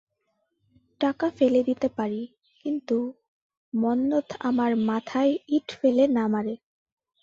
[1.01, 2.21] টাকা ফেলে দিতে পারি,
[2.65, 2.97] কিন্তু
[3.73, 6.53] মন্মথ আমার মাথায় ইঁট ফেলে না মারে।